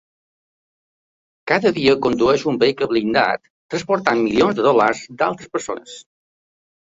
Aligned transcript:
Cada 1.51 1.71
dia 1.75 1.93
condueix 2.05 2.45
un 2.51 2.57
vehicle 2.63 2.87
blindat, 2.93 3.45
transportant 3.75 4.23
milions 4.25 4.59
de 4.61 4.67
dòlars 4.69 5.05
d’altres 5.21 5.53
persones. 5.59 6.01